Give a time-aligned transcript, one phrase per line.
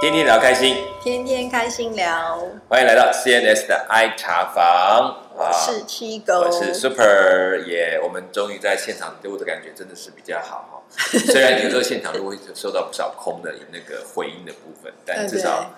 [0.00, 2.38] 天天聊开心，天天开心聊，
[2.70, 5.14] 欢迎来到 CNS 的 I 茶房。
[5.36, 8.00] 我是七狗，我是 Super 耶。
[8.02, 10.80] 我们终于在现场录的感觉真的是比较好哈。
[11.28, 15.70] 虽然有时候现场录会受到不少空的那个回音的部分，但至少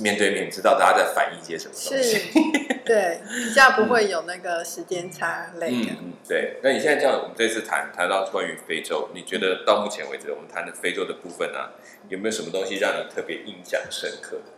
[0.00, 2.30] 面对面知道大家在反映些什么东西。
[2.84, 5.92] 对，比较不会有那个时间差类的。
[6.00, 6.58] 嗯，对。
[6.62, 11.58] 那你现在这样，我们这次谈谈到关于非洲，你觉得到目前为止我们谈的非洲的部分呢，
[12.08, 14.52] 有没有什么东西让你特别印象深刻的？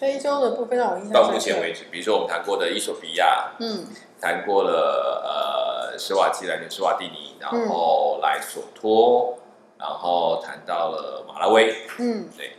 [0.00, 3.84] 非洲的部分让我印象到目前为止，比如说我们谈过的伊索比亚，嗯，
[4.20, 9.38] 谈过了呃施瓦基兰跟施瓦蒂尼，然后来索托，
[9.78, 12.52] 然后谈到了马拉维，嗯，对。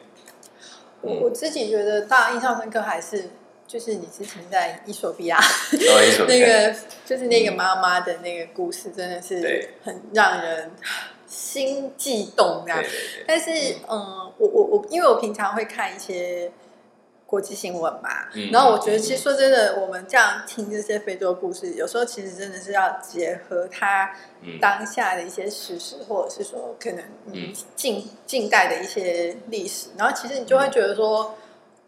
[1.02, 3.30] 我我自己觉得大印象深刻还是
[3.68, 5.40] 就是你之前在伊索比亚
[6.28, 10.72] 那个就是那个妈妈的那个故事，真的是很让人
[11.28, 12.84] 心悸动这样。
[13.28, 13.52] 但是
[13.88, 16.52] 嗯，我我我因为我平常会看一些。
[17.30, 18.10] 国际新闻嘛，
[18.52, 24.12] 然后我觉得其实说真的，我们这样听这些非洲故事，有时候其实真的是要结合它
[24.60, 27.06] 当下的一些事实，或者是说可能
[27.76, 31.36] 近近代的一些历史，然后其实你就会觉得说，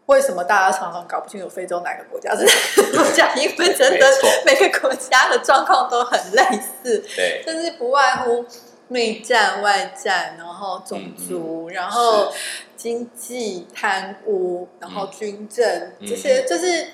[0.06, 3.34] 为什么大家常常搞不清楚非洲哪个国家是哪个国家？
[3.34, 4.06] 因为真的
[4.46, 6.44] 每个国家的状况都很类
[6.84, 8.46] 似，对，但是不外乎。
[8.92, 12.32] 内战、外战，然后种族，然后
[12.76, 16.88] 经济贪污，然后军政，这些就是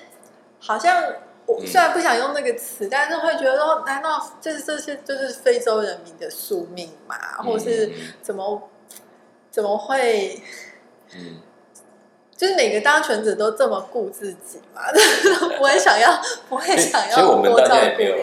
[0.59, 1.03] 好像
[1.45, 7.15] 我虽然不想用那个词，但是会觉得说，难道就是这些就是非洲人民的宿命嘛？
[7.43, 7.91] 或是
[8.21, 8.69] 怎么
[9.51, 10.41] 怎么会？
[11.15, 11.41] 嗯。
[12.39, 14.83] 就是每个当权者都这么顾自己嘛？
[15.57, 17.15] 不会想要，不会想要。
[17.15, 18.15] 其实我们到现在没有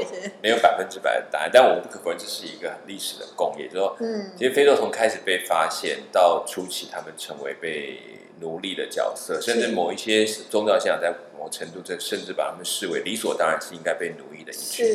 [0.42, 3.69] 没有百分之百的答案，但我们不可否认这是一个很历史的共业。
[3.69, 8.00] 就说，嗯，其实非洲从开始被发现到初期，他们成为被
[8.41, 14.87] 奴隶的角色，甚至某一些宗教信仰在某程度，这甚至把他们视为理所当然是应该被奴役的一群。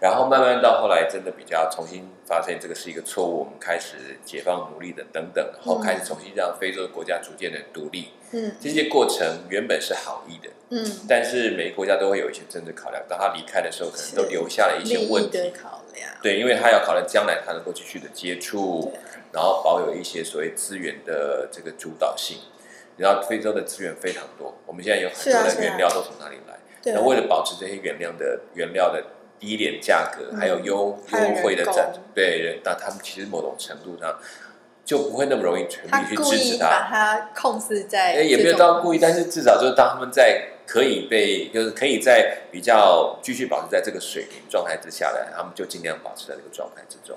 [0.00, 8.10] 然后慢慢到后来，真的比较重新发现这个是一个错误，我们开始解放奴隶的等等，然后开始重新让非洲的国家逐渐的独立。
[8.30, 13.02] 嗯，这些过程原本是好意的，嗯，但是每个国家都会有一些政治考量。
[13.08, 16.08] 当他离开的时候，可能都留下了一些问题考量。
[16.22, 18.92] 对，因为他要考量将来他能够继续的接触，
[19.32, 22.38] 然后保有一些所谓资源的这个主导性。
[22.96, 26.58] 然后非洲的资源非常多，我们现在有很多的原料都从哪里来？
[26.92, 29.02] 那为了保持这些原料的原料的。
[29.38, 34.18] 低廉价格，还有优优惠的赞助，对，那他们其实某种程度上
[34.84, 47.16] 就不会那么容易全力去支持他，把他控制在，也没有到故意，但是至少就是当他们在可以被，就是可以在比较继续保持在这个水平状态之下来，他们就尽量保持在这个状态之中。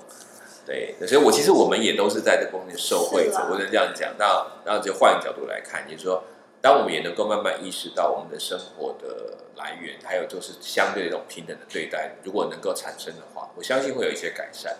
[0.64, 4.10] 对，所以我其实我们也都是在这方面受惠者，我能这样讲。
[4.18, 6.22] 那那就换个角度来看，你说。
[6.62, 14.76] 当我们也能够慢慢意识到我们的生活的来源，还有就是相对的这种平等的对待，如果能够产生的话，我相信会有一些改善。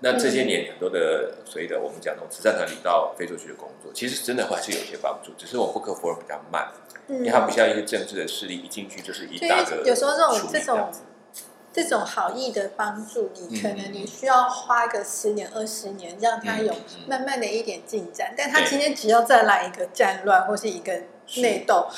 [0.00, 6.68] 那这些年很多的所谓的我们讲那种慈善团体到非洲去的工作，其实真的还是有一些帮助，只是我不可否认比较慢，
[7.08, 9.82] 因为它不像一些政治的势力一进去就是一大个。
[9.84, 10.90] 有时候这种这种。
[11.72, 16.74] 这种好意的帮助，你可能你需要花个十年二十年，让他有
[17.06, 18.34] 慢慢的一点进展。
[18.36, 21.00] 但他今天只要再来一个战乱或是一个
[21.36, 21.88] 内斗，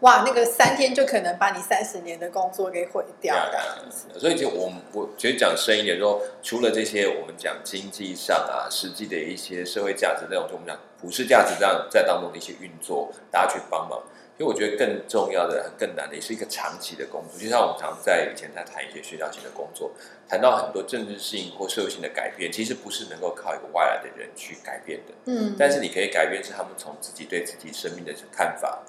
[0.00, 3.84] 哇，那个三天就可能把你三十年的工作给毁掉了。
[4.18, 14.02] 所以就我我觉得讲深一点说，除了这些我们讲经济上啊，实际的一些社会价值那种，就我们讲普世价值这样在当中的一些运作，大家去帮忙。
[14.42, 17.40] 因为我觉得更重要的、更难的，也是一个长期的工作。
[17.40, 19.92] 就像我们常在以前在谈一些学校性的工作，
[20.28, 25.14] 谈到很多政治性或社会性的改变，其实不是能够靠一个外来的人去改变的。
[25.26, 28.82] 嗯，但是你可以改变是他们从自己对自己生命的看法，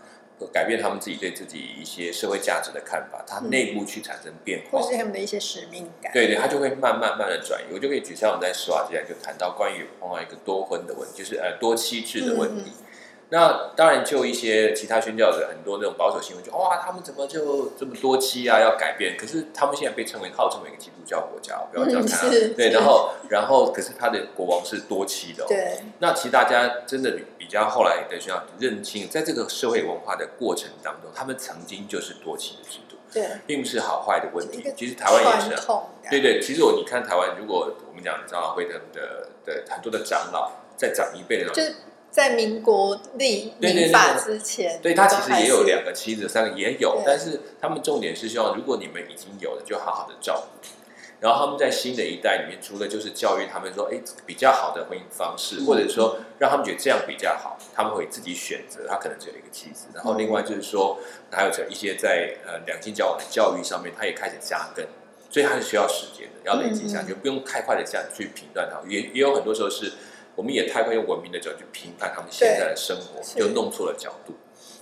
[0.52, 6.12] 改变他们自己对自己一些社会价值的看法，他内部去产生变化，或是他们的一些使命感。
[6.12, 7.66] 对对，他就会慢慢慢的转移。
[7.72, 12.72] 我就可以举像我们在施瓦基兰就谈到关于碰到一个多婚的问题，就是呃多妻制的问题。
[13.34, 18.59] 那当然，就一些其他宣教者，很多那种保守新闻，就哇，他们怎么就这么多期啊？
[18.59, 19.18] 要改变？
[19.18, 22.30] 可是他们现在被称为号称为一个基督教国家，不要这样看。
[22.56, 25.46] 对，然后，然后，可是他的国王是多期的。
[25.47, 25.80] 对。
[25.97, 34.72] 那其实大家真的比较后来的需要认清，在这个社会文化的过程当中，他们曾经就是多期的制度，对，并不是好坏的问题。
[34.78, 35.59] 其实台湾也是。
[36.08, 41.64] 对对，其实我你看台湾，如果我们讲长老会的的的很多的长老，在长一辈的就。
[42.13, 50.67] 在民国立民法之前，对他其实也有两个妻子，三个也有，但是他们重点是希望，如果你们已经有了，就好好的照顾。
[51.19, 58.85] 然后他们在新的一代里面，除了就是教育他们说，哎，比较好的婚姻方式，或者说让他们觉得这样比较好，他们会自己选择。
[58.87, 60.99] 他可能只有一个妻子，然后另外就是说，
[61.31, 64.85] 还有一些在呃两性交往的教育上面，他也开始加根，
[65.31, 68.77] 所以他是需要时间的，要累积下去，不用太快的这样去评断他。
[68.87, 69.93] 也也有很多时候是，
[70.35, 74.34] 我们也太快用文明的角度去评判他们现在的生活，就弄错了角度。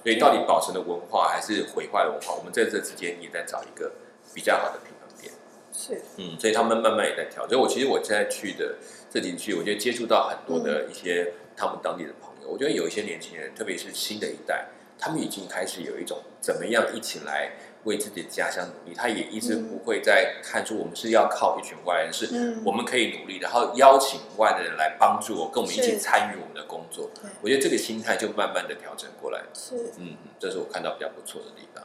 [0.03, 3.91] 所以到底保存的文化还是毁坏的文化，我们在这之间也在找一个
[4.33, 5.31] 比较好的平衡点。
[5.71, 7.47] 是，嗯，所以他们慢慢也在调。
[7.47, 8.75] 所以我其实我现在去的
[9.09, 12.49] 这几区，我觉得接触到很多的一些他们当地的朋友。
[12.49, 14.65] 我觉得有一些年轻人，特别是新的一代，
[14.97, 17.51] 他们已经开始有一种怎么样一起来
[17.83, 18.95] 为自己的家乡努力。
[18.95, 27.09] 他也一直不会再看出我们是要靠一群外人，是我们可以努力，然后邀请外的人来帮助我，跟我们一起参与我们的工作。
[27.41, 29.41] 我觉得这个心态就慢慢的调整过来。
[29.53, 31.83] 是，嗯，这是我看到比较不错的地方。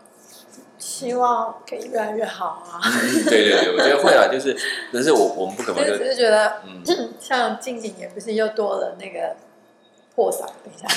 [0.78, 2.80] 希望可以越来越好啊！
[3.28, 4.56] 对对对，我觉得会啊，就是，
[4.92, 6.82] 但是我我们不可能就只是觉得，嗯，
[7.18, 9.36] 像近几年不是又多了那个。
[10.14, 10.86] 破嗓，等一下，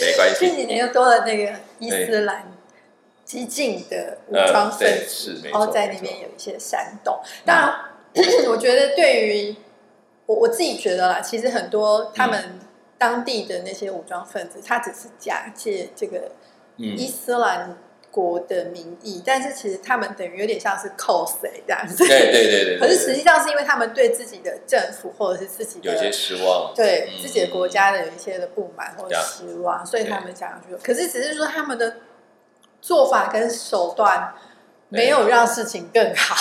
[0.00, 0.36] 没关系。
[0.38, 2.50] 近几年又多了那个伊斯兰
[3.32, 7.18] 激进的武装分子，然后在那边有一些煽动。
[7.46, 7.74] 当然，
[8.50, 9.56] 我觉得对于
[10.26, 12.58] 我我自己觉得啦，其实很多他们
[12.98, 16.30] 当地的那些武装分子，他只是假借这个
[16.76, 17.78] 伊斯兰。
[18.12, 21.32] 国的名义，但是其实他们等于有点像是 cos
[21.66, 21.96] 这样子。
[22.06, 22.76] 对对对对。
[22.78, 30.76] 可是实际上是因为他们对自己的政府或者是自己的有些失望，对自己的国家的有一些的不满或者失望，所以他们想要去。
[30.84, 31.96] 可是只是说他们的
[32.82, 34.34] 做法跟手段
[34.90, 36.36] 没有让事情更好。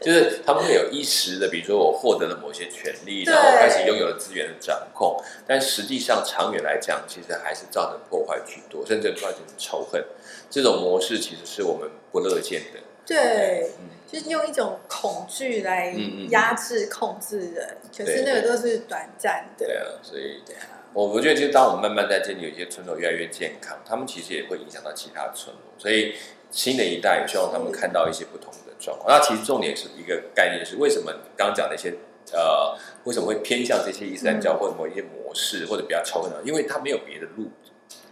[0.00, 10.02] 就是他们会有一时的，比如说我获得了某些权利，然后开始拥有了资源的掌控，但实际上长远来讲，其实还是造成破坏居多，甚至造成仇恨。
[10.48, 12.80] 这种模式其实是我们不乐见的。
[13.04, 13.72] 对，
[14.10, 15.94] 就是用一种恐惧来
[16.30, 19.66] 压制、控制人，可是那个都是短暂的。
[19.66, 20.42] 对啊，所以
[20.92, 26.14] 我我觉得，就当我们慢慢在这里，有些村落越来越健康，他们其实也会影响到其他村落，所以
[26.50, 29.08] 新的一代也希望他们看到一些不同的状况。
[29.08, 31.94] 那其实重点是一个概念，是为什么刚讲那些
[32.32, 36.42] 呃，为什么会偏向这些伊斯兰教或者某一些模式，或者比较超的？
[36.44, 37.50] 因为他没有别的路。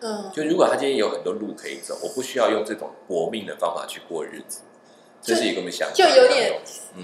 [0.00, 4.60] 嗯，就如果他今天有很多路可以走，我不需要用这种搏命的方法去过日子，
[5.20, 6.60] 这是一个我们想就有点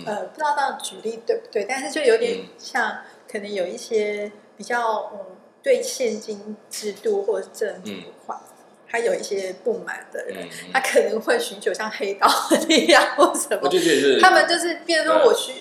[0.07, 1.65] 呃，不知道这样举例对不对？
[1.69, 2.99] 但是就有点像，
[3.29, 5.34] 可能有一些比较嗯，
[5.65, 7.91] 对现金制度或者政府
[8.25, 8.41] 化，
[8.87, 12.29] 他有一些不满的人，他可能会寻求像黑道
[12.69, 13.69] 力量或什么，
[14.21, 15.55] 他们就是变成说我需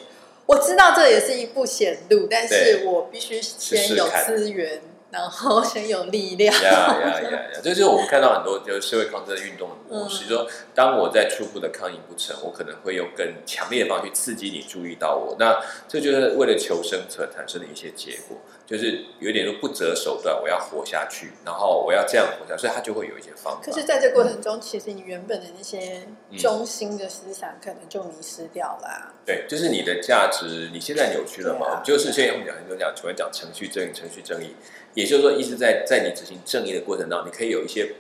[0.46, 4.82] 我知道这也是一步险路，但是我必须先有资源。
[5.14, 6.52] 然后先有力量。
[6.52, 7.50] 呀呀呀呀！
[7.64, 10.26] 这就是我们看到很多就是社会抗争运动的模式。
[10.26, 15.36] 说，当我在初步的抗议不成，我可能会用更强烈的方式刺激你注意到我。
[15.38, 23.62] 那这就是为了求生存产生的一些结果，就是有点说不择手段，我要活下去，然后我要这样活下，所以他就会有一些方法。
[23.62, 26.08] 可是，在这过程中，其实你原本的那些
[26.38, 29.14] 中心的思想可能就迷失掉了。
[29.26, 31.82] 对，就是你的价值，你现在扭曲了嘛？
[31.84, 34.56] 就是现在我们讲很多讲，喜欢讲程序正义，程序正义。
[34.94, 37.94] 也就是说，意思在在你执行正义的过程当中，你可以有一些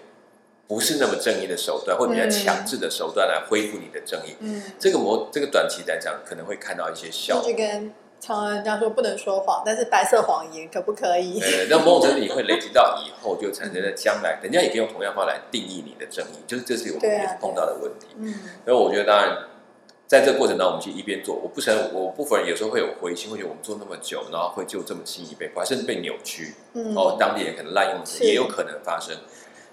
[0.67, 4.35] 不是那么正义的手段，或者比较强制的手段来恢复你的正义。
[4.39, 7.51] 嗯，这个模这个短期来讲，可能会看到一些效果。
[7.51, 7.91] 就跟
[8.25, 11.39] 常人家说不能说谎，但是白色谎言可不可以？
[11.39, 16.37] 对，那某种程度你会累积到以后，就产生了将来，人家也可以用同样话来定义你的正义。
[16.47, 18.07] 就是这是我们也是碰到的问题。
[18.17, 18.33] 嗯，
[18.65, 19.49] 所以我觉得当然。
[20.05, 29.15] 在这个过程当中，我们去一边做，我不承认，我不否认，有时候会有灰心，会觉得我们做那么久，然后会就这么轻易被破坏，甚至被扭曲，嗯哦，当地人可能滥用，也有可能发生。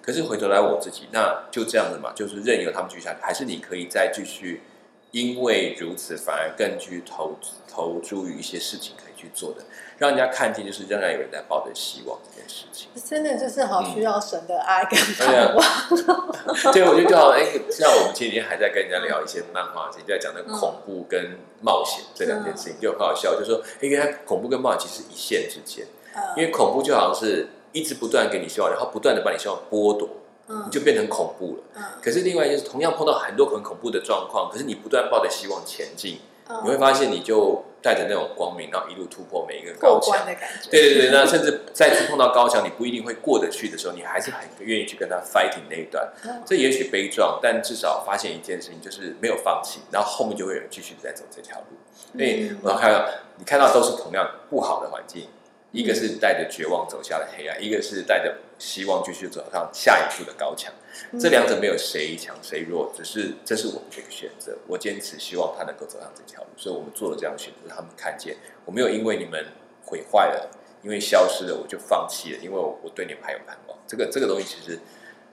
[0.00, 4.62] 可是回头来我自己，那就这样子嘛，就是任由他们继续下去，还是你可以再继续，
[5.10, 7.36] 因为如此反而更具投
[7.70, 9.62] 投注于一些事情可以去做的。
[9.98, 12.88] 让人家看见，就是仍然有人在抱着希望这件事情。
[13.04, 16.72] 真的就是好需要神的爱跟盼望。
[16.72, 17.28] 对，我觉得就好。
[17.28, 23.38] 哎，像我们前几天还在跟人家聊一些漫画，就在讲那恐怖跟冒险这两件事情，就很好笑。
[23.38, 25.86] 就说，哎，原来恐怖跟冒险其实一线之间，
[26.34, 30.08] 因为恐怖就好像是一直不断给你希望，然后不断的把你希望剥夺，
[30.46, 31.62] 你就变成恐怖了。
[31.76, 36.18] 嗯可是另外就是同样碰到很多很恐怖的状况，可是你不断抱着希望前进。
[36.62, 40.70] 你会发现，你就带着那种光明，然后一路突破每一个高墙的感觉。
[40.70, 46.12] 对对对，那甚至再次碰到高墙，你不一定会过得去的时候，你还是很愿意去跟他 fighting 那一段。
[46.44, 51.66] 这也许悲壮，但至少发现一件事情，就是没有放弃，然后后面就会有人继续在走这条路。
[52.12, 55.28] 所以我要看到，你看到都是同样不好的环境，
[55.72, 60.72] 一个是带着绝望走下了黑暗，一个是带着希望继续走上下一步的高墙。
[61.18, 64.58] 这两者没有谁强谁弱，只是这是我们的一个选择。
[64.66, 67.72] 我坚持希望他能够走上这条路，所以我们做了这样选择。
[67.72, 69.46] 他们看见我没有因为你们
[69.84, 70.50] 毁坏了，
[70.82, 73.78] 因为消失了我就放弃了，因为我我对你们还有盼望。
[73.86, 74.76] 这个这个东西其实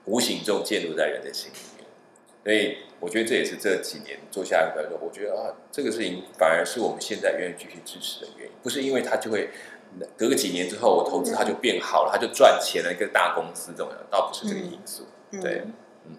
[0.04, 1.84] 无形中介入在人的心里面，
[2.44, 4.96] 所以我觉得这也是这几年做下来的。
[5.00, 9.50] 我觉得啊，这个事情反而是我们现在愿意继续支持的原因，不是因为他就会。
[10.16, 15.06] 隔个几年之后，我投资它就变好了，它就赚钱了，一个大公司这种，倒不是这个因素。
[15.42, 15.64] 对，
[16.06, 16.16] 嗯，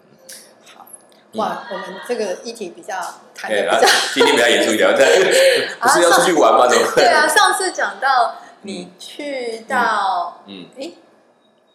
[0.74, 0.86] 好，
[1.34, 2.94] 哇，我们这个议题比较
[3.34, 4.90] 谈的比较，今天比较严肃一点，
[5.80, 6.68] 不是要出去玩吗？
[6.68, 6.92] 怎么？
[6.94, 10.92] 对啊， 上次讲到你去到，嗯，哎，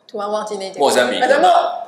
[0.08, 1.28] 突然忘记那莫桑比克，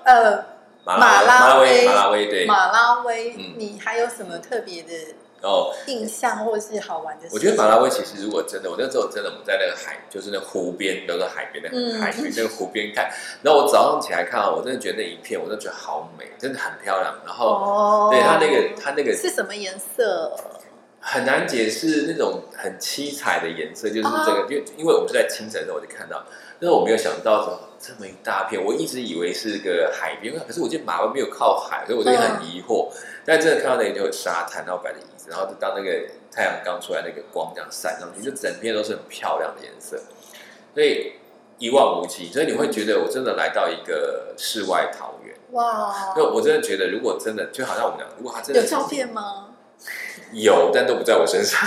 [0.04, 0.46] 呃，
[0.84, 4.94] 马拉威，马拉威，对，马拉威，你还有什么特别的？
[5.42, 7.28] 哦，印象或是好玩的。
[7.32, 13.10] 我觉得马拉维其实如果真的，我那时候真的我们在那个海，就是那湖边，那个海边的海边，那个湖边看。
[13.44, 17.16] 然后我早上起来看，我真的觉得那一片，我真的觉得好美，真的很漂亮。
[17.26, 20.36] 然后，哦对它那个，它那个是什么颜色？
[21.00, 24.46] 很难解释，那种很七彩的颜色，就是这个。
[24.50, 26.22] 就因为我们是在清晨的时候我就看到，
[26.60, 32.90] 但是我没有想到说这么一大片，我一直以为是个海边，可是我记得马拉没有靠海，所以我就很疑惑。
[33.24, 40.00] 但真的看到那里就有沙滩，然后摆的椅子，然后就当那个太阳刚出来，那个光这样散上去，就整片都是很漂亮的颜色，
[40.74, 41.14] 所以
[41.58, 42.32] 一望无际。
[42.32, 45.36] 所以你会觉得我真的来到一个世外桃源。
[45.52, 46.14] 哇！
[46.16, 49.47] 就我真的觉得，如果真的就好像我们讲，如果他真的有照片吗？
[50.34, 51.60] 有，但都不在我身上。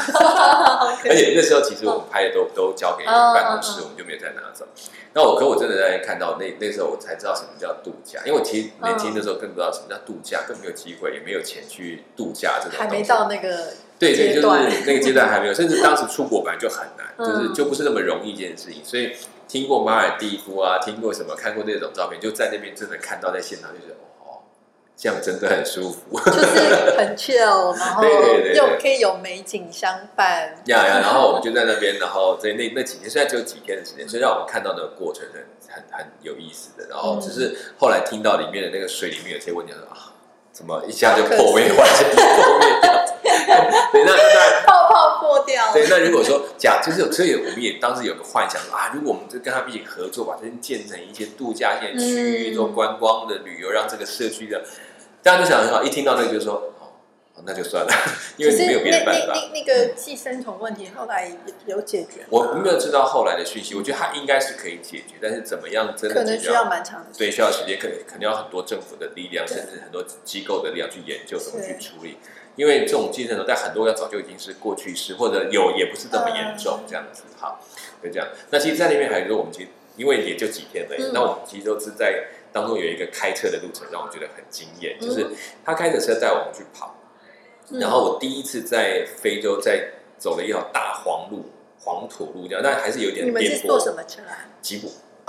[1.05, 4.67] 而且那时候其实我们拍的都都交给办公室，我们就没有再拿走。
[5.13, 12.79] 那我可我真的在看到那那时候我才知道什么叫度假，因为我其实年轻的时候更不知道什么叫度假，更没有机会，也没有钱去度假这种。
[12.79, 14.47] 还没到那个对对，就是
[14.87, 18.83] 那个阶段还没有，甚至当时出国本来就很难， 就是就不是那么容易一件事情。
[18.85, 19.13] 所以
[19.49, 23.97] 听过马尔蒂夫啊，听过什么，看过那种照片，就在那边真的看到在现场，就是。
[25.03, 30.55] 这样真的很舒服，就是很 chill，然后又可以有美景相伴。
[30.67, 35.41] 呀呀，然后我们就在那边，然后在那那几天，虽然只有几天的时间，所以让我们看到那个过程很
[35.75, 36.87] 很很有意思的。
[36.91, 40.13] 然后只是后来听到里面的那个水里面有些问题，说啊，
[40.53, 42.93] 怎么一下就破灭，完全破灭掉？
[43.93, 45.73] 对，那那泡泡破掉。
[45.73, 54.63] 对，那如果说假就是有所以我们也当时有个幻想啊，如果我们就跟他们一起合作，把这边建成一些度假线区域，做观光的旅游，让这个社区的。
[55.23, 57.93] 大家都想很好，一听到那个就说哦，那就算了，
[58.37, 59.35] 因为你没有别的办法。
[59.35, 61.31] 那那个寄生虫问题后来
[61.67, 62.25] 有解决？
[62.31, 72.17] 我没有知道后来的讯息，我觉得它应该是可以解决，但是怎么样真的可能需要蛮长的，对，需要时间，可能肯定要很多政府的力量，甚至很多机构的力量去研究怎么去处理。
[72.57, 77.23] 因为这种寄生虫在很多要早就已经是过去式，或者有也不是这么严重这样子。
[77.39, 77.61] 好，
[78.03, 78.27] 就这样。
[78.51, 82.25] 那其实，在那边还有我们其实因为也就几天而已，那我们其实都是在。
[82.53, 85.27] 当中有一个开车的路程让我觉得很惊艳，就是
[85.65, 86.95] 他开着车带我们去跑，
[87.71, 89.89] 然后我第一次在非洲在
[90.19, 91.45] 走了一条大黄路、
[91.79, 93.27] 黄土路这样，但还是有点。
[93.27, 94.51] 你们是坐什么车啊？
[94.61, 94.89] 吉普，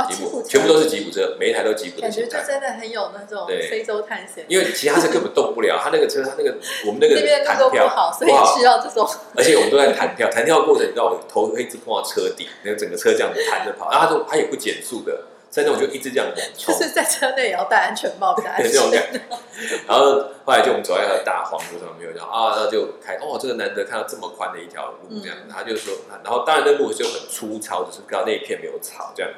[0.09, 2.01] 吉普，全部都是吉普车，每一台都吉普。
[2.01, 4.43] 感觉就真的很有那种非洲探险。
[4.49, 9.07] 因为其他车根本动不了，他那个车，他那个我们那个弹跳不好，所以需要这种。
[9.35, 15.27] 而且我们都在弹跳，弹跳过程，你知道，我头会一直碰到车顶，那个整个车这样子弹着跑，然后他就他也不减速的。
[15.51, 18.81] 在那我就一直这样就是在车内也要戴安全帽，戴安全
[19.29, 19.37] 帽。
[19.85, 25.37] 然后后来就我们走在条大黄路上，没有讲啊，那就开哦，这个难得看到这么宽的一条路这样。
[25.49, 25.93] 他就说，
[26.23, 29.29] 然后当然那路就很粗糙，就是刚那一片没有草这样。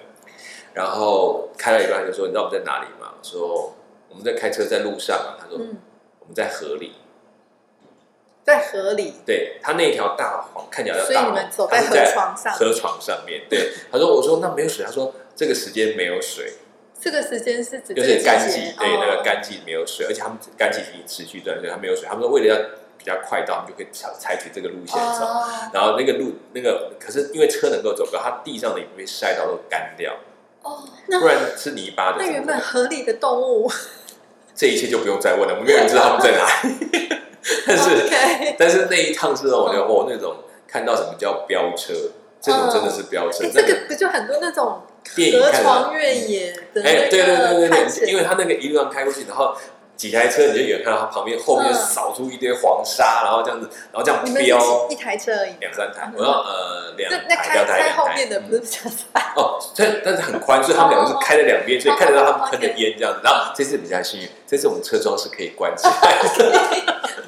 [0.72, 3.16] 然后开了一段就说，你知道我们在哪里吗？
[3.24, 3.74] 说
[4.08, 5.34] 我们在开车在路上啊。
[5.42, 5.58] 他说
[6.20, 6.94] 我们在河里，
[8.46, 9.16] 在河里。
[9.26, 13.42] 对他那条大黄看起来，所以你们走在河床上，河床上面。
[13.50, 15.14] 对，他说我说那没有水，他说。
[15.36, 16.54] 这个时间没有水，
[17.02, 22.06] 这个时间是指就是干季，对那个干季没有水，而且他们干季已经持续一段时间，他没有水。
[22.08, 22.56] 他们说为了要
[23.00, 25.26] 比较快到，他们就可以采采取这个路线走。
[25.74, 30.14] 然后那个路那个，可是因为车能够走，可它地上的也被晒到都干掉。
[30.62, 30.88] 哦，
[31.20, 32.18] 不然是泥巴的。
[32.20, 33.72] 那原本河里的动物，
[34.54, 37.23] 这一切就不用再问了，我们没有人知道他们在哪里。
[37.68, 37.90] 但是
[38.58, 41.94] 但是那一趟是让我觉得哦，那种看到什么叫飙车，
[42.42, 43.46] 这种真的是飙车。
[43.54, 44.82] 这个不就很多那种。
[45.18, 45.62] 电影看
[46.74, 49.54] 的，哎，对对对对对，因为他那个一路上开过去，然后
[50.04, 58.80] 几台车你就远看到它旁边后面扫出一堆黄沙，然后这样子，然后这样飙一台车而已，两三台，我要呃两台，开开后面的不是比较
[59.14, 63.22] 快哦，但但是很宽，所以他们两个是开在两边，所以看得到他们喷的烟这样子。
[63.24, 66.84] 然后这次比较幸运，这次我们车窗是可以关起来的。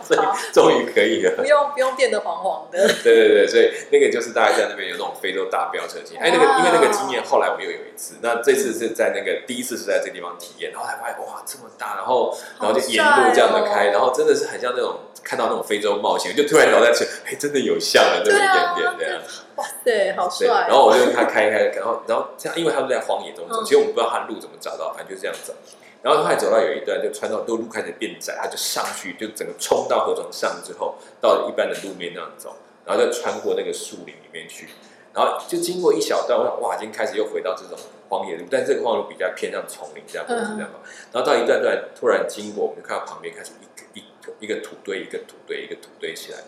[0.05, 0.19] 所以
[0.53, 2.87] 终于可以了，不用不用变得黄黄的。
[3.01, 6.21] 对对对，所以那个就是大家在那边有那种非洲大飙车经验。
[6.21, 19.21] 哎，那个因为那个经验，后来我又有一次，那这次是在那个第一次是在这个地方体验，然后才发现哇这么大，然后然后就沿路这样的开，然后真的是很像那种看到那种非洲冒险，就 突然脑袋去，哎，真的有像了那么一点点这样。
[19.55, 20.47] 哇塞，好帅！
[20.67, 25.53] 然后我就跟他开开，然后然后这样，因为他们在荒野中走，其实我们不知道他路怎么找到，反正就这样走。
[26.01, 32.55] 然后他还走到有一段，就穿到路路开始变窄，他就上去，就整个冲到河床上之后，到一般的路面那样走，
[32.85, 34.67] 然后再穿过那个树林里面去，
[35.15, 37.79] 然后就经过一小段，我想哇，已经开始又回到这种
[38.09, 40.79] 荒野路，但这个荒野路比较偏向丛林这样子这样嘛。
[41.11, 46.39] 然后到一段段突然经过，我们就看到旁边开始一个一个一个土堆，一个土堆，一个土堆起来。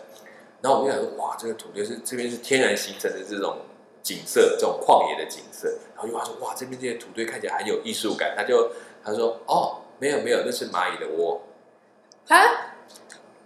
[0.60, 3.58] 然后我们就想说，哇，这个土堆是这边是天然形成的这种
[4.02, 5.68] 景色，这种旷野的景色。
[5.94, 8.70] 然后又话说，哇，这边这些土堆看起来很有艺术感，他就。
[9.00, 11.40] 他说：“哦，没有没有，那是蚂蚁的窝。
[12.26, 12.36] 啊，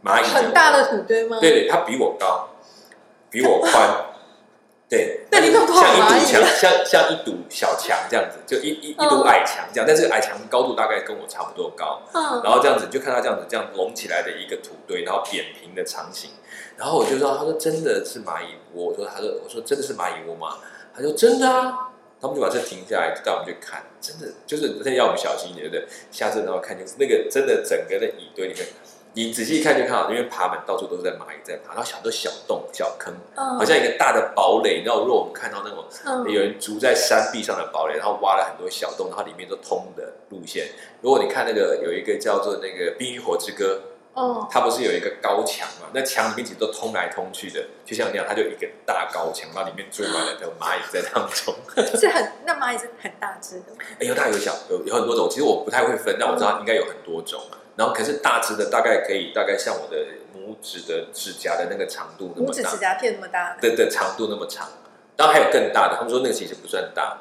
[0.02, 1.38] 蚂蚁很大的土堆吗？
[1.38, 2.48] 对对，它比我高，
[3.30, 4.06] 比我宽。
[4.92, 5.72] 对，那你像一堵
[6.26, 9.86] 墙，像像一堵小墙这样子，就一一一堵矮墙这样。
[9.88, 12.02] 但是矮墙高度大概跟我差不多高。
[12.12, 16.32] 嗯，然后这样子就看到这样子这样隆起来的一个土堆，然后扁平的长形。
[16.76, 18.90] 然后我就说，他说真的是蚂蚁窝。
[18.90, 20.58] 我说，他说我说真的是蚂蚁窝吗？
[20.94, 21.88] 他说真的啊。”
[22.20, 25.92] 他们就把车停下来，带我们去看，真的就是真的要我们小心一点，对不对？
[26.12, 28.64] 下次然后看就是那个真的整个的蚁堆里面，
[29.14, 34.82] 你仔细一看就看到，因为爬满到处都是在蚂蚁在爬，然后很多小洞小坑，好像一个大的堡垒。
[34.84, 35.84] 然后如果我们看到那种
[36.32, 40.68] 有人筑在山壁上的堡垒，然后挖了很多小洞，然后里面都通的路线。
[41.00, 43.82] 如果你看那个有一个叫做那个《冰与火之歌》。
[44.14, 45.88] 哦，它不是有一个高墙嘛？
[45.94, 51.54] 那墙里面其实都通来通去的，就像那样，它就一个大高墙，那里面住满了的蚂蚁在当中。
[51.98, 53.78] 是很，那蚂蚁是很大只的吗？
[53.98, 55.30] 哎，有大有小，有有很多种。
[55.30, 57.40] 其实我不太会分，但我知道应该有很多种。
[57.76, 59.96] 然后可是大只的大概可以，大概像我的
[60.34, 64.68] 拇指的指甲的那个长度那么大，拇指指甲片那么大，对对，长度那么长。
[65.16, 67.18] 然后还有更大的，他们说那个其实不算大，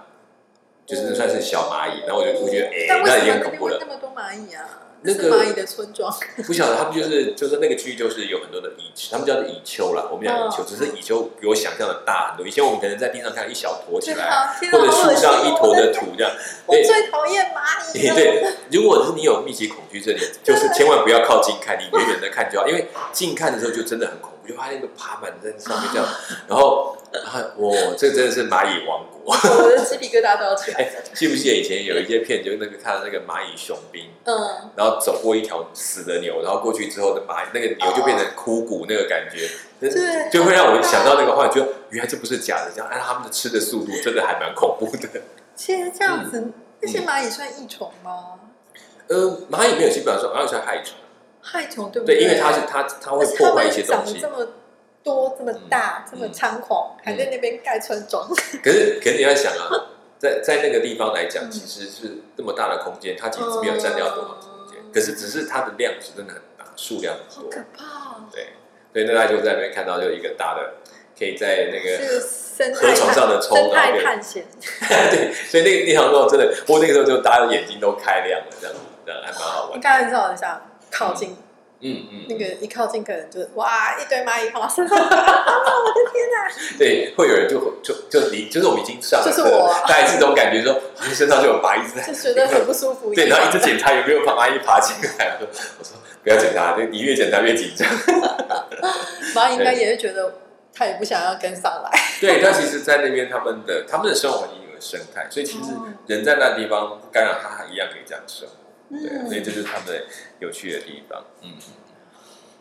[0.86, 2.02] 就是算是小蚂蚁。
[2.08, 3.78] 然后我就我觉得，哎，那已经很恐怖了。
[3.80, 4.81] 那么多蚂蚁啊！
[5.04, 6.14] 那个蚂蚁的村庄，
[6.46, 10.08] 不晓得他们就是就是那个区域就是有很多的蚁，他们叫做蚁丘啦。
[10.12, 12.48] 我们讲蚁丘，只是蚁丘比我想象的大很多。
[12.48, 16.32] 以前我们可能在地上看一小坨起来，或者树上一坨的土这样。
[16.66, 18.08] 我最讨厌蚂蚁。
[18.16, 26.08] 对，如果是你有密集恐惧症，就是千万不要靠近看，你远远的看就好，因为近看的时候就真的很恐怖，就发现一个爬满在上面这样，
[26.48, 26.81] 然后。
[27.70, 30.90] 啊，我这真的是蚂蚁王国， 我的鸡皮疙瘩都要起来。
[31.14, 39.48] 记不记得以前有一些片，就是那个看到那个蚂蚁雄兵，嗯，然后走过一条死的牛，然后过去之后，的蚂蚁那个牛就变成枯骨那个感觉，
[39.80, 45.08] 对，就会让我想到那个画面，就原来这不是假的，这样，哎，他们的吃的速度真的还蛮恐怖的。
[45.56, 48.40] 其实这样子，那些蚂蚁算益虫吗？
[49.08, 49.18] 呃，
[49.52, 50.96] 蚂蚁没有，基本上说蚂蚁算害虫，
[51.42, 52.16] 害虫对不对？
[52.16, 54.24] 对，因为它是它它会破坏一些东西。
[55.04, 58.28] 多这么大，这么猖狂，还在那边盖村庄。
[58.64, 59.70] 可是，可是你要想啊，
[60.20, 64.78] 在在那个地方来讲，其实是这么大的空间，它其实没有占掉多少空间。
[64.94, 67.50] 可是，只是它的量是真的很大，数量很多。
[67.50, 68.18] 可怕。
[68.32, 68.50] 对，
[68.94, 70.74] 所以那他就在那边看到，就一个大的，
[71.18, 74.46] 可以在那个河床上的冲，生态探险。
[75.10, 79.80] 对，所以那那条路真的，我那个时候就大家的眼睛都开亮了，这样子，这样还蛮好玩。
[79.80, 80.62] 刚才知道一下，
[80.92, 81.36] 靠近。
[81.82, 86.78] 嗯嗯，那个一靠近，可能就哇，一堆蚂蚁跑身上， 我的天哪！
[86.78, 90.80] 对，会有人就就就你，就是我们已经上，就是我，大概是这种感觉，说
[91.14, 93.14] 身上就有蚂蚁在，就觉得很不舒服。
[93.14, 95.38] 对，然后一直检查有没有把蚂蚁爬进来。
[95.40, 97.88] 我说不要检查，你越检查越紧张。
[99.34, 100.34] 蚂蚁应该也是觉得
[100.74, 101.92] 他也不想要跟上来。
[102.20, 105.72] 对，但其实，在那边他们的他们的生活环境有生态，所以其实
[106.06, 108.54] 人在那地方不干扰他，还一样可以这样生活。
[108.92, 110.06] 对，所以这就是他们
[110.40, 111.24] 有趣的地方。
[111.42, 111.54] 嗯，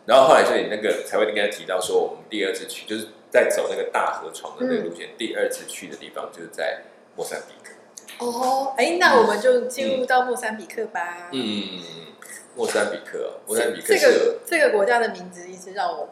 [0.06, 5.10] 然后后来，所以那个才会跟他提到说，我们第二次去就是在走那个大河床的那个路线。
[5.18, 6.82] 第二次去的地方就是在
[7.16, 7.74] 莫桑比克。
[8.24, 11.30] 哦，哎，那我们就进入到莫桑比克吧。
[11.32, 11.82] 嗯，
[12.54, 16.08] 莫桑比克，莫桑比克这个这个国家的名字一直让我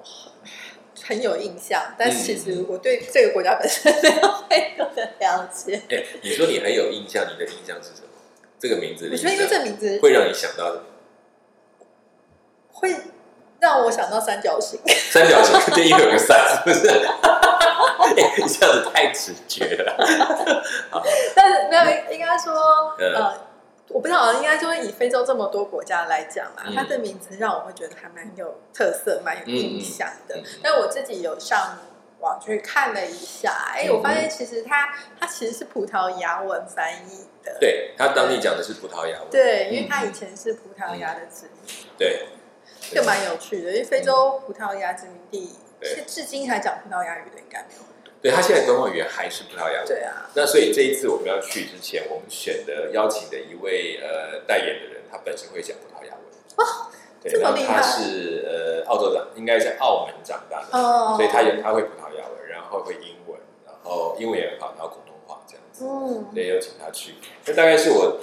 [1.03, 5.81] 很有印象，但是其实我对这个国家本身没有太多的了解。
[5.91, 8.08] 哎，你说你很有印象，你的印象是什么？
[8.59, 10.75] 这个名字，我觉得因为这名字会让你想到，
[12.73, 12.97] 会
[13.61, 14.81] 让我想到三角形。
[14.87, 16.89] 三角形这一个有个三，不是？
[18.17, 19.97] 你 这样子太直觉了。
[21.37, 22.53] 但是没有，应该说，
[22.99, 23.35] 呃，
[23.89, 30.37] 我不知道，应该说以非洲这么多国家来讲啊，它的名字让我会觉得还蛮有特色、蛮有印象的。
[30.63, 31.79] 但我自己有上。
[32.21, 37.57] 网去看了一下，哎，我发现其实它它其实是葡萄牙文翻译的。
[37.61, 39.29] 对，它当地讲的是葡萄牙文。
[39.31, 41.87] 对，因为它以前是葡萄牙的殖民。
[41.97, 42.27] 对。
[42.91, 47.83] 这个蛮有趣的，因为非洲葡萄牙殖民地，是至今还讲葡萄牙语的应该没有。
[48.23, 49.85] 对他现在官方语言还是葡萄牙。
[49.85, 50.31] 对啊。
[50.35, 56.67] 那所以这一次我们要去之前，我们选的邀请的一位呃代言的人，他本身会讲葡萄牙文。
[56.67, 56.87] 哦，
[57.23, 57.75] 这么厉害。
[57.75, 62.08] 他是呃澳洲长，应该在澳门长大的，哦所以他有他会葡萄
[62.69, 65.85] 后会英文，然后英文也很好，然后广东话这样子。
[65.85, 66.27] 嗯。
[66.33, 67.15] 所以有请他去。
[67.47, 68.21] 那大概是我，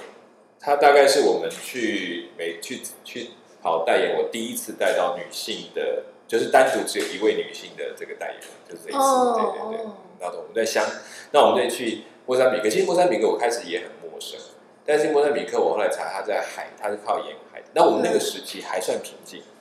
[0.60, 3.30] 他大概是我们去没去去
[3.62, 6.04] 跑代言，我第一次带到女性的。
[6.28, 9.86] 就是单独只有一位女性的这个代言人，就是这一次，对对对。
[10.18, 10.84] 然后我们在香，
[11.30, 12.68] 那我们再去莫桑比克。
[12.68, 14.36] 其实莫桑比克我开始也很陌生，
[14.84, 17.62] 但是莫桑比克我后来查，他在海，他是靠沿海。
[17.74, 19.38] 那我们那个时期还算平静。
[19.38, 19.55] 嗯。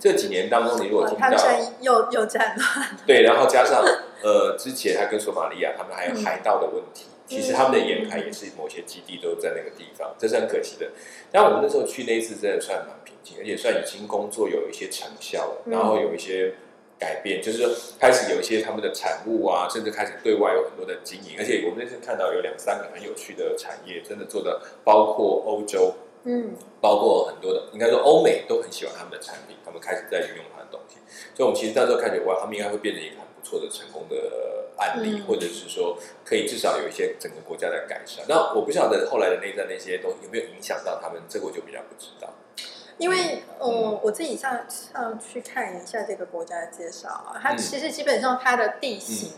[0.00, 1.28] 这几年当中，你如果听到
[1.80, 2.96] 又又战乱。
[3.06, 3.84] 对，然后加上
[4.22, 10.88] 呃，之前他跟索马利亚他们还有海盗的问题，其实他们的沿海也是某些基地都在那个地方，这是很可惜的。
[11.30, 13.36] 但我们那时候去那一次，真的算蛮平静。
[13.38, 16.54] 而且算已经工作有一些成效了，然后有一些
[16.98, 21.36] 改变，就是说开始有一些他们的产物啊，甚至开始对外有很多的经营。
[21.38, 25.94] 而且我们那次看到有两三个很有趣的产业，真的做的包括欧洲，
[26.24, 30.96] 嗯，包括很多的，应该说欧美都很喜欢他们的产品，他们开始在运用他的东西。
[31.34, 38.24] 所以，我们其实那时候看觉哇，他们应该会变成一个很不错的成功的案例，或者是说可以至少有一些整个国家的改善。
[38.28, 42.32] 那我不晓得后来的内战那些东西有没有影响到他们，这个我就比较不知道。
[42.98, 49.32] 因为，呃，我自己上上去看一下这个国家的介绍啊，它其实基本上它的地形，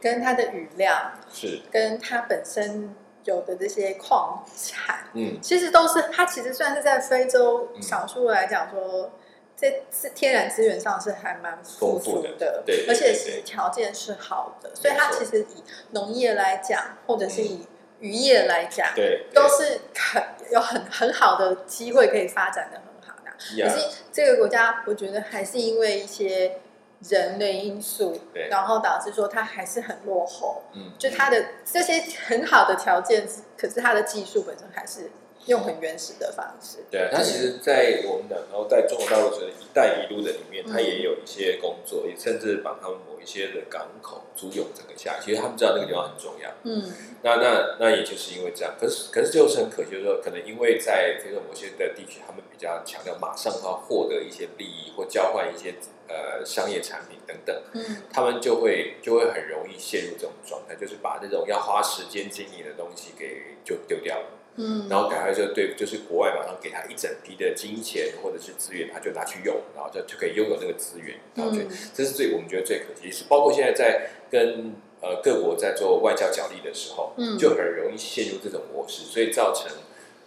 [0.00, 1.60] 跟它的雨量，是。
[1.70, 2.94] 跟它本身
[3.26, 9.12] 有的这些矿产，嗯，其实都是它其实算是在非洲少数来讲说，
[9.54, 9.82] 在
[10.14, 17.66] 天然资源上是还蛮富足的，对，而且是条件是好的，所以它其实以农业来讲，或者是以
[18.00, 23.30] 渔业来讲，对，都是很有很很好的机会可以发展的很好的。
[23.62, 26.60] 可是这个国家，我觉得还是因为一些
[27.08, 30.62] 人的因素，然后导致说它还是很落后。
[30.72, 35.10] 嗯，就它的这些很好的条件，可是它的技术本身还是
[35.46, 36.78] 用很原始的方式。
[36.90, 45.18] 对啊，它其实，在我们讲然后在中国大陆的一带一路的里面，他也有一些工作，也甚至把他们某一些的港口租用整个下。
[45.20, 46.50] 其实他们知道那个地方很重要。
[46.64, 52.42] 嗯，那那那也就是因为这样，可是可是就是很可惜，就是说可能因为在非洲某些的地区，他们。
[52.58, 55.74] 比较强调马上要获得一些利益或交换一些
[56.08, 71.60] 呃商业产品等等，嗯，他们就会就会很容易陷入这种状态，就是把那种要花时间经营的东西给就丢掉了，嗯，然后赶快就对，就是国外马上给他一整批的金钱或者是资源，他就拿去用，然后就就可以拥有那个资源，然后就
[71.94, 79.70] 这是最我们觉得最可惜，是包括现在在跟呃各国在做外交角力的时候，嗯，就很容易陷入这种模式，所以造成。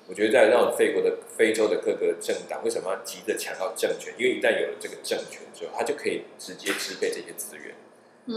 [0.08, 4.12] 我觉得在让非国的非洲的各个政党为什么要急着抢到政权？
[4.18, 7.76] 因为一旦有了这个政权之后，他就可以直接支配这些资源，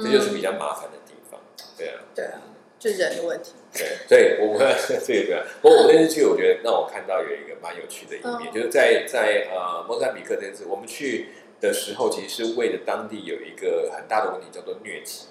[0.05, 1.41] 这就是比较麻烦的地方。
[1.79, 2.43] 对啊，对啊，
[2.83, 3.53] 就人的问题。
[3.73, 4.75] 对，对我们
[5.07, 11.29] 这个，不过我那次去，我觉得让我看到有一个蛮有趣的一面，就是在在呃莫桑比克这次我们去
[11.61, 15.27] 的时候，其实是为了当地有一个很大的问题，叫做疟疾。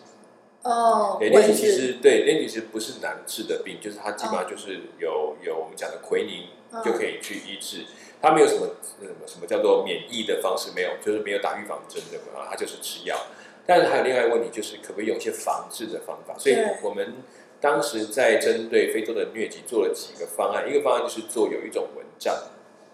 [0.64, 6.48] 哦，对，疟疾其实对疟疾其实不是难治的病，就是它基本上就是有有我们讲的奎宁
[6.84, 7.84] 就可以去医治，
[8.22, 8.68] 它没有什么
[9.02, 13.18] 什么什么叫做免疫的方式，没有，就是没有打预防针的嘛，它就是吃药。
[13.66, 16.36] 但是还有另外一个问题，就是可不可以用一些防治的方法？
[16.38, 17.14] 所以我们
[17.62, 22.36] 当时在针对非洲的疟疾做了几个方案，一个方案就是做有一种蚊帐，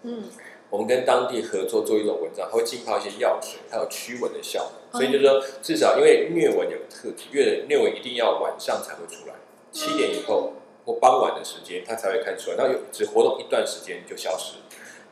[0.02, 0.24] 嗯。
[0.70, 5.00] 我们跟当地合作做一种蚊帐，它会浸泡一些药水，它有驱蚊的效果。
[5.00, 9.34] 所以就是说，至少因为疟蚊有特质，疟疟蚊一定要晚上才会出来，
[9.72, 10.52] 七点以后
[10.84, 14.56] 或傍晚的时间它才会看出来，然后有只活动一段时间就消失。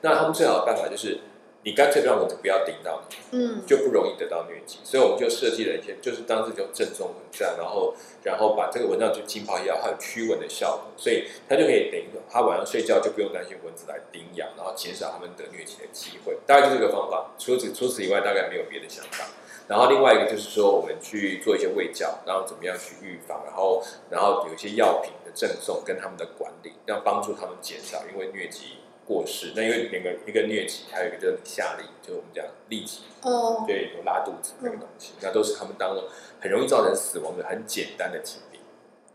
[0.03, 1.21] 那他们最好的办法就是。
[1.67, 4.79] 你干脆让蚊子不要叮到你，嗯，就不容易得到疟疾。
[4.85, 16.39] 所以我们就设计了一些，就是当时就正宗蚊帐，然后然后把这个蚊帐就浸泡药，还有驱蚊的效果，所以它就可以等于他晚上睡觉就不用担心蚊子来叮咬，然后减少他们得疟疾的机会。
[16.47, 19.27] 大概就这个方法，除此除此以外，大概没有别的想法。
[19.67, 28.79] 然后另外一个就是说，我们去做一些卫教，然后怎么样去预防，然后然后有一些药品的赠送跟他们的管理，要帮助他们减少因为疟疾。
[29.07, 36.05] 过世，那因为两个一个疟疾，还有一个就是下痢，就是我们讲痢疾，哦，对，有拉肚子那个东西，那都是他们当中
[36.40, 38.61] 很容易造成死亡的很简单的疾病。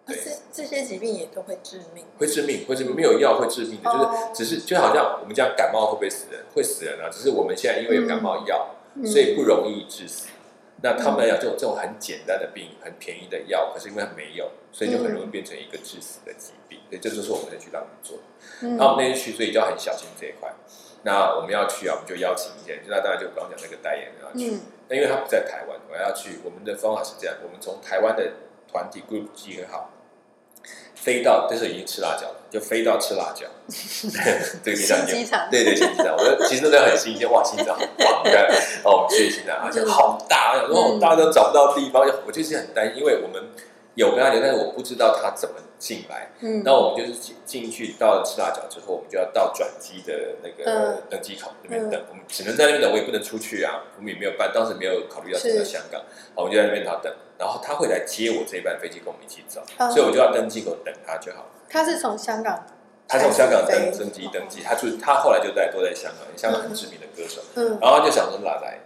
[0.07, 0.17] 对，
[0.51, 3.91] 这些疾病也都会致命，会致命，会致命，没有药会致命的，
[4.33, 6.41] 就是只是就好像我们讲感冒会不会死人？
[6.55, 8.75] 会死人啊，只是我们现在因为有感冒药，
[9.05, 10.27] 所以不容易致死。
[10.83, 16.79] 那他们要，这种这种很简单的病，很便宜的药，可是因为没有，所以就很容易变成一个致死的疾病。
[16.91, 18.19] 对，这就是我们那去让你做。
[18.77, 20.53] 然后我们那天去，所以就要很小心这一块。
[21.03, 24.59] 那我们要去啊，我们就邀请一些，那当然就刚讲那个代言人要去。
[24.89, 26.41] 那因为他不在台湾，我要去。
[26.43, 28.33] 我们的方法是这样：我们从台湾的
[28.69, 29.89] 团体 group 集合好，
[30.93, 33.47] 飞到，这时候已经吃辣椒了，就飞到吃辣椒。
[34.61, 36.13] 这个机场，机场，对对，新机场。
[36.17, 38.33] 我觉得其实那很新鲜，哇，新机场很棒，对。
[38.83, 43.41] 哦，我们去新机场，而且好大，然后大家都找不到地方，我就是很担心，因为我们。
[43.95, 46.29] 有跟他聊，但是我不知道他怎么进来。
[46.41, 51.99] 嗯，那我们就是进进去到了赤辣角之后，我们就要到转机的那个登机口那边等。
[52.07, 53.81] 我们只能在那边等，我也不能出去啊。
[53.97, 55.99] 我们也没有办，当时没有考虑要走到香港，
[56.35, 57.11] 好，我们就在那边他等。
[57.39, 61.49] 然后他会来接我这一班飞机，跟我们一起走，所以我就要登机口等他就好了。
[61.67, 62.63] 他是从香港，
[63.07, 67.41] 他从香港登登机登机，他就他后来就在都在香港，香港很知名的歌手。
[67.55, 68.79] 嗯，然后他就想说哪来，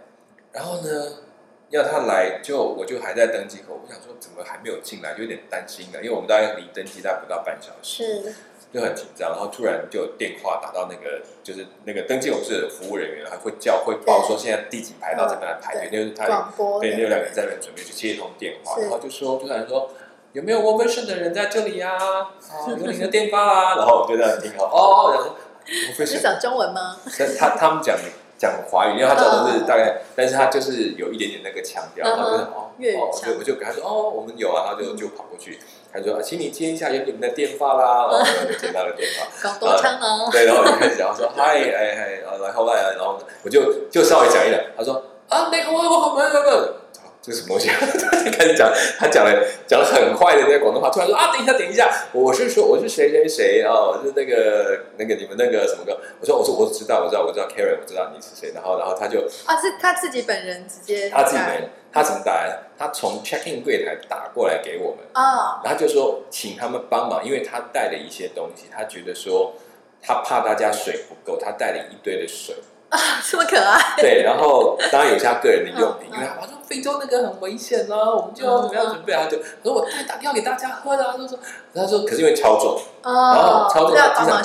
[0.52, 1.25] 然后呢？
[1.70, 8.34] 要他来，就我就还在登机口，我想说怎么还没有进来，就有点担心了，因为我们大概离登机大概不到半小时，是，
[8.72, 9.30] 就很紧张。
[9.30, 19.90] 然后突然就电话打到那个，就是那个登机口是服务人员，还会叫会报说现在第几排到这边来排队，就是他对，那两个人在那边准备去接一通电话，然后就说突然说
[20.34, 21.96] 有没有我们省的人在这里呀？
[21.96, 22.30] 啊，
[22.70, 23.74] 有你的电话啊。
[23.74, 25.34] 然后我就这样听哦哦，
[25.66, 26.96] 然后是讲中文吗？
[27.36, 27.98] 他他们讲。
[28.38, 35.58] 讲华语，因为他讲的是大概，但是他就是有一点点那个腔调，然后就哦哦，所以我就跟他说哦，我们有啊，他就就跑过去，
[35.92, 46.80] 他说请你接一下有你们的电话啦，然后就接到了电话，搞多腔哦，对，然后我就开始讲，说嗨哎 嗨，然后来，然后我就就稍微讲一点，他说啊那个我我我那个。
[47.26, 47.68] 这是什么东西？
[47.74, 49.32] 他开始讲，他讲了
[49.66, 55.98] 讲了很快的那些广东话，突然说啊，等一下，等一下，我是说我是谁谁谁哦，我是那个那个你们那个什么歌？
[56.20, 58.52] 我说我说我知道，我知道，我知道，Karen，我知道你是谁。
[58.54, 62.60] 然后然后他就啊，是他自己本人直接他自己本人，他怎么打来？
[62.78, 69.54] 他从 check in 柜台打过来给我们啊，然后就说请他们帮忙，因为他带了一些东西，他觉得说
[70.00, 72.54] 他怕大家水不够，他带了一堆的水。
[72.88, 73.78] 啊， 这么可爱！
[73.96, 79.26] 对，然后当然有他个人的用品，因为他说非洲那个很危险呢，我们就要怎么样准备啊？
[79.30, 81.38] 就他说我再打电话给大家喝的，他说，
[81.74, 84.42] 他说可是因为超重，然后超重，经常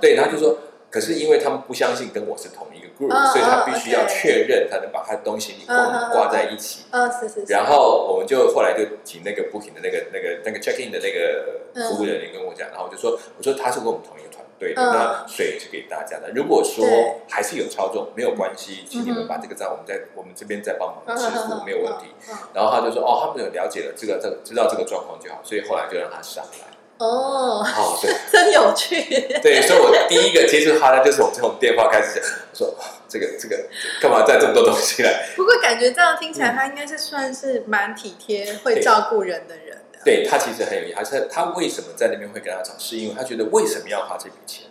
[0.00, 0.58] 对，他就说，
[0.90, 6.84] 可是因为他们不相信跟我是同一个 group，所以他必须要确认才能把他的东西挂挂在一起。
[6.90, 7.44] 嗯，是是。
[7.48, 14.74] 然后我们就后来就请那个 booking 的那个那个那个 check in 的那个服务人员跟我讲，然后我就说，我说他是跟我们同一个团。
[14.74, 16.30] 对，那水是给大家的。
[16.34, 16.84] 如果说
[17.28, 22.06] 还是有超重，没有关系，请你们把这个账，我们在我们这边再帮忙支付，没有问题。
[22.52, 26.66] 然后他就说：“哦，他们有了解了这个，这个知道这个状况就好。”所以后来就让他上来。
[26.98, 29.00] 哦，好，对， 真有趣。
[29.40, 32.74] 对，所以我第一个接触他呢，就是我从电话开始讲，说
[33.08, 33.56] 这个这个
[34.00, 35.28] 干嘛带这么多东西来？
[35.36, 39.67] 不过感觉这样听起来，他应该是算是蛮体贴、会照顾人的人。
[40.08, 42.72] 对他其实很有意思，他是他为什么在那边会跟他吵？
[42.78, 44.64] 是因为他觉得为什么要花这笔钱？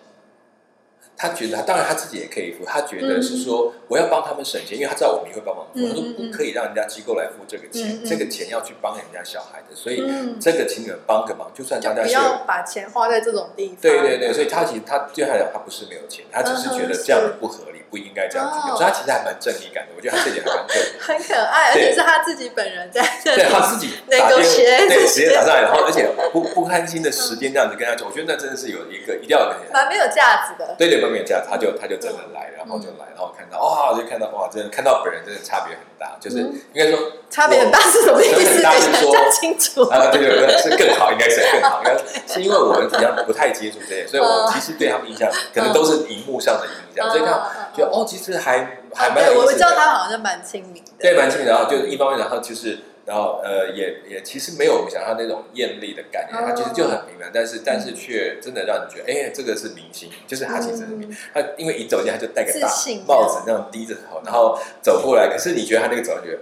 [1.20, 2.64] 他觉得他，当然他自己也可以付。
[2.64, 5.80] 他觉得是说，我要帮他们省钱，因为他知道我们也会帮忙付。
[5.88, 9.98] 他说不可以让人家机构来付这个钱，这个钱要去帮人家小孩的，所以
[10.40, 13.78] 这个请你们帮个忙，就算大家不要把钱花在这种地方。
[13.82, 18.60] 对对对，所以他其实他对他来讲，他不是没有钱，他只是觉得这样不合理，不应该这样子。
[18.78, 20.78] 所以他其实还蛮正义感的，我觉得他这点还蛮正。
[21.02, 30.76] 很可爱，而且是他自己本人在对他自己 打电对直接打上来，然后而且 不不开心的时间这样子跟他讲，我觉得那真的是有一个一定要蛮没有价值的。
[30.78, 31.88] 对对，蛮没有价值，他就他。
[31.88, 36.18] 就真的来，然后就来，然后看到哇，就看到哇，真的看到本人，真的差别很大。
[36.20, 38.62] 就是应该说差别很大是什么意思？
[38.62, 41.82] 讲清楚啊，对对对，是更好，应该是更好。
[41.86, 41.98] 应该
[42.34, 47.10] 是因为我们比较不太接触这些，所以我其实对他们印象可能都是荧幕上的印象。
[47.10, 47.42] 所以看，
[47.76, 49.46] 就哦，其实还还蛮有意思。
[49.46, 51.54] 我知道他好像蛮亲民的，对，蛮亲民的。
[51.54, 52.80] 然后就一方面，然后就是。
[53.08, 60.86] 然后呃，也也其实没有我们想象那种艳丽的感觉，他其实就很平凡，但是但是却真的让你觉得，哎，这个是明星，就是他其实
[61.34, 62.68] 他因为一走进他就戴个大
[63.08, 66.40] 帽子，那样低着头，然后走过来，可是你觉得他那个走，觉得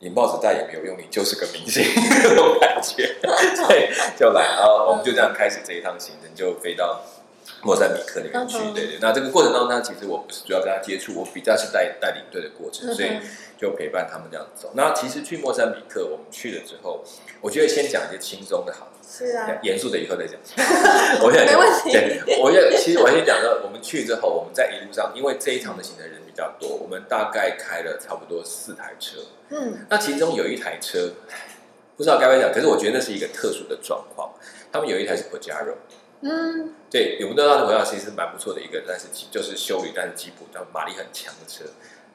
[0.00, 3.16] 你帽子戴也没有用，你就是个明星那种感觉，
[3.66, 7.00] 对，就来，然后我们就这样开始这一趟行程，就飞到。
[7.62, 13.10] 莫桑比克那边去，对对，那这个过程当中，其实我不是主要跟他接触，我比较是带带领队的过程，所以
[13.58, 14.72] 就陪伴他们这样走。
[14.74, 17.04] 那其实去莫桑比克，我们去了之后，
[17.40, 20.36] 我觉得先讲一些轻松的，好，是啊，严肃的以后再讲。
[21.22, 22.40] 我现在没问题。
[22.40, 29.18] 我要其实我先讲到，我们去之后，我们在一路上，因为这一趟的行程人比较多，我们大概开了差不多四台车。
[29.50, 31.10] 嗯，那其中有一台车，
[31.96, 34.32] 不知道该不该讲，可是我觉得那是一个特殊的状况，
[34.72, 35.74] 他们有一台是 Pajero。
[36.22, 41.64] 嗯，对，我们都知道，这辆其实蛮不错的一个，但是就是修理，但是吉普，但马力很强的车。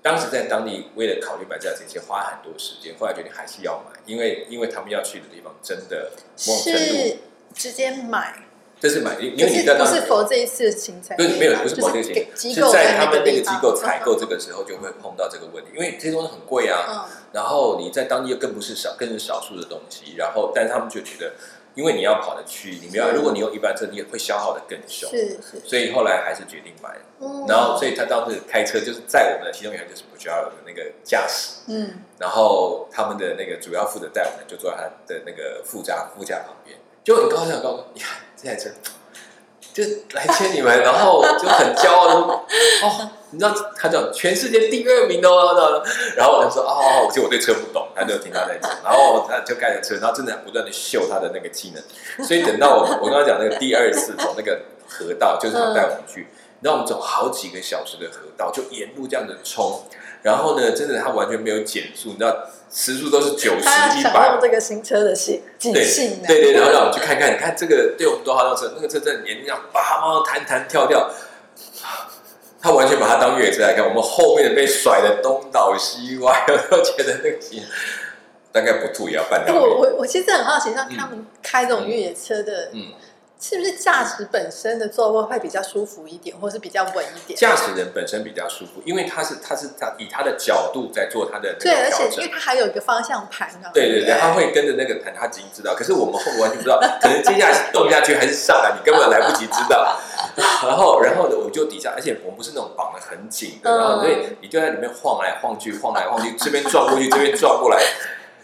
[0.02, 7.18] 当时在当地为了考虑买这台车，花很多时间，后来决定还是要买，因为因为他们要去的地方真的是
[7.54, 8.46] 直接买，
[8.80, 21.34] 这是买，因为你在不是否这一次行程，对，没有不是否这个行程，是在他们那个机构采购这个时候就会碰到这个问题，因为这些东西很贵啊，然后你在当地又更不是少，更是少数的东西，然后但是他们就觉得。
[21.78, 26.90] 因为你要跑的区域，你们要如果你用一般车，你会消耗的更凶，是是，所以后来还是决定买。
[27.20, 38.72] 嗯，然后所以他当时开车就是在我们的其中一个就是不需要的那个驾驶，嗯，然后他们的那个主要负责带我们就坐在他的那个副驾副驾旁边，就很高兴很高兴，你看这台车。
[39.74, 42.34] 就来接你们，然后就很骄傲的
[42.82, 45.84] 哦，你知道他讲全世界第二名的哦，
[46.16, 56.22] 然后我就说哦，其实我对车不懂，他就听他在讲，然后他就开着车，然后真的不断的秀他的那个技能，所以等到我我刚刚讲那个第二次走那个河道，就是他带我们去，
[56.60, 59.84] 你知道我们走好几个小时的河道，就沿路这样子冲。
[60.24, 62.36] 然后呢，真的他完全没有减速，你知道
[62.72, 64.30] 时速都是九十一百。
[64.32, 65.42] 用这个新车的性。
[65.60, 65.74] 对
[66.28, 71.10] 对，然后让我们去看看，你看这个对我们多好车，那个车真的沿这样叭叭弹弹跳跳，
[72.68, 73.88] 他完全把它当越野车来看。
[73.88, 77.38] 我们后面被甩的东倒西歪，我都觉得那个
[78.52, 79.56] 大概不吐也要半条。
[79.56, 82.92] 我我我其实很好奇，像他们开这种越野车的，嗯。
[83.40, 87.38] 是不是驾驶本身的座位会比较舒服一点，或是比较稳一点？
[87.38, 93.70] 驾驶人本身比较舒服，因为他是他是他以他的角度在做他的对，而且因为他还有一个方向盘啊。
[93.72, 95.76] 对对对，他会跟着那个盘，他已经知道。
[95.76, 100.00] 可是我们后完全不知道，可能接下来动下去还是上来，你根本来不及知道。
[100.64, 107.82] 然后然后呢，我就底下，而且我们不是那种绑的很紧的，然后所以你就在里面晃来晃去，晃来晃去，这边转过去，这边转过来，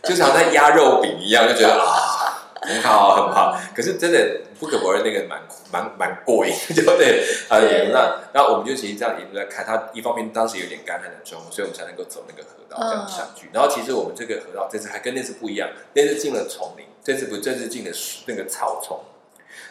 [0.03, 2.39] 就像在压肉饼一样，就觉得啊。
[2.65, 3.59] 很好，很好。
[3.75, 5.37] 可是真的不可否认，那个蛮
[5.69, 7.21] 蛮蛮过瘾，对不对？
[7.49, 7.59] 啊，
[7.91, 9.65] 那那我们就其实这样一路在看。
[9.65, 13.49] 它一方面当时有点干旱的状况，所以我们才能够走那个河道这样上去。
[13.51, 17.91] 然后其实我们这个河道这次还跟那次不一样，那次进了丛林，这次不，这次进了
[18.27, 18.97] 那个草丛。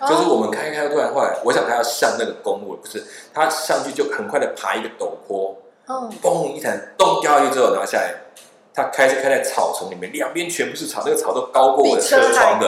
[0.08, 5.56] 就是我们开开突然坏，我想他要上那个公路，不是他上去就很快的爬一个陡坡，
[5.88, 8.14] 嗯，嘣一弹，咚掉下去之后，然后下来。
[8.74, 12.66] 他开是开在草丛里面，两边全部是草，那个草都高过我的车窗的。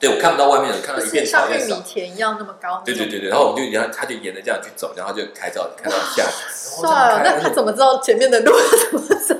[0.00, 2.82] 对，我看不到外面，看到一片草像玉米田一样那么高。
[2.84, 6.24] 对对对对，然后我们就然后他就沿着这样去走，然后就开到开到下。
[6.52, 8.50] 算了，那他怎么知道前面的路
[8.90, 9.36] 怎么走？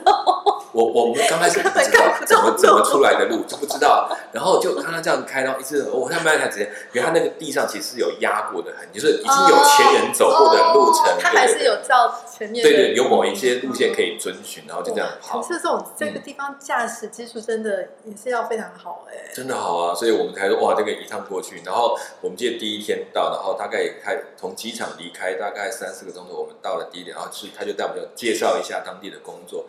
[0.92, 15.40] 我我们刚开始 不知道怎么怎么出来的路就不知道，然后就看他这样开，然后一直我他慢慢直接，因为他那个地上其实有压过的痕，就是已经有前人走过的路程，他还是有照前面对对，有某一些路线可以遵循，然后就这样跑。
[15.40, 29.66] 可是这种这个地方驾驶技术真的也是要非常好哎，真的好啊，所以我们才说哇，这个一趟过去，然后我们记得第一天到，然后大概开从机场离开大概三四个钟头，我们到了第一点，然后是他就带我们介绍一下当地的工作。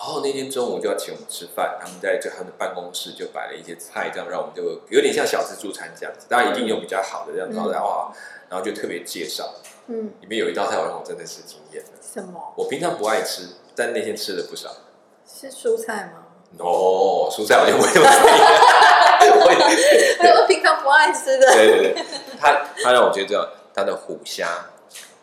[0.00, 6.26] 然后那天中午就要请我们吃饭，他们在就他们的办公室就摆了一些菜，这样让我们就有点像小自助餐这样子。
[6.26, 8.10] 大家一定有比较好的这样子，然后
[8.48, 9.52] 然后就特别介绍，
[9.88, 11.90] 嗯，里面有一道菜我让我真的是惊艳的。
[12.00, 12.54] 什么？
[12.56, 14.70] 我平常不爱吃，但那天吃了不少。
[15.26, 16.24] 是蔬菜吗？
[16.56, 17.90] 哦，蔬菜我就不会。
[20.40, 21.52] 我平常不爱吃的。
[21.52, 22.04] 对对对，
[22.40, 24.48] 他他让我觉得他的虎虾。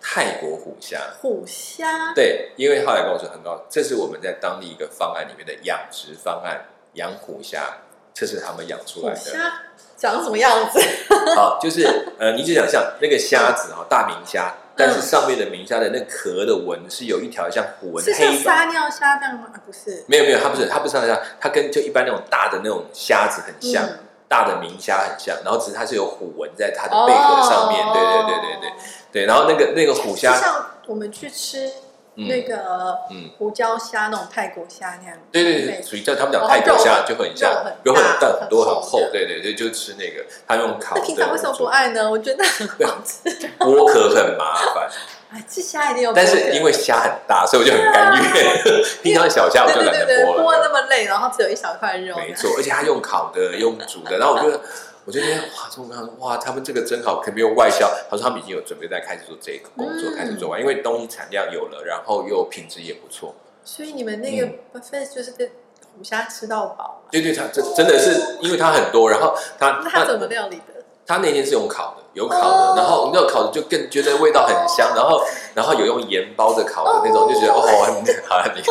[0.09, 6.61] 泰国虎虾，虎虾对，因为后来跟我说很高，这是我们在当地一个方案里面的养殖方案，
[6.93, 7.79] 养虎虾，
[8.13, 9.19] 这是他们养出来的。
[9.19, 9.63] 虾
[9.97, 10.79] 长什么样子？
[11.35, 11.85] 好，就是
[12.17, 19.47] 呃，你就想象那个虾子哈，大明虾，但是上面的明虾的那壳的纹是有一条像虎纹，是像撒尿虾这样吗？
[19.65, 23.85] 不是，没有没有，它不是，它不是撒尿虾，它跟就一般那种大的那种虾子很像。
[24.27, 28.71] 大的明虾很像，然后只是它是有虎纹在它的贝壳上面，对对对对对
[29.11, 29.25] 对。
[29.25, 31.71] 然后那个那个虎虾，像我们去吃
[32.15, 35.17] 那个嗯胡椒虾那种泰国虾那样。
[35.31, 37.51] 对对对，属于叫他们讲泰国虾就很像，
[37.83, 40.95] 有很大很多很厚，对对对，就吃那个，他用烤。
[40.95, 42.09] 那平常为什么不爱呢？
[42.09, 44.89] 我觉得很好吃，剥壳很麻烦。
[45.29, 48.83] 哎，吃虾一定有，但是因为虾很大，所以我就很甘愿。
[49.03, 52.15] 平常小虾我就懒得剥了，剥那么累，然后只有一小块肉。
[52.15, 54.61] 没错，而且他用烤的，用煮的，然后我觉得，
[55.03, 57.91] 我觉得哇，中国哇，他们这个真好，肯定有外销。
[58.09, 63.35] 他说他们已经有准备在开始做这个工作，开始做完，因为东西产量有了，然后又品质也不错。
[63.65, 65.49] 所以你们那个 buffet 就是跟
[65.97, 67.03] 虎虾吃到饱。
[67.11, 70.76] 对对，他真真的是，因为它很多，然后他他怎么料理的？
[71.07, 72.03] 他那天是用烤的。
[72.13, 77.61] 有烤的，然后那个烤的就更觉得味道很香，然后然后有用盐包着烤的那种，就觉得哦，
[78.27, 78.61] 好你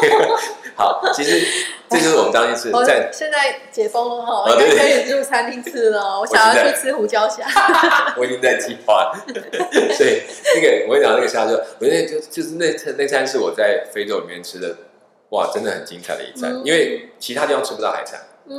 [0.74, 1.46] 好，其实
[1.88, 6.18] 这就是我们当天吃在现在解封了哈，可以入餐厅吃了。
[6.18, 7.46] 我想要去吃胡椒虾，
[8.18, 9.12] 我已经在计划。
[9.96, 10.22] 所以
[10.56, 14.76] 那个我跟你讲，那个虾就我那就就是那餐那餐是我在非洲里面吃的，
[15.28, 18.18] 哇，真的很精彩的一餐，因为其他地方吃不到海产，